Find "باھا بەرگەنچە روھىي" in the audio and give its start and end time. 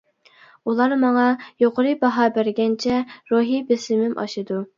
2.01-3.63